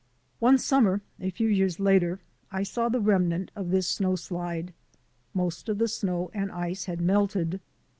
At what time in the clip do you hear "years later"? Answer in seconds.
1.47-2.21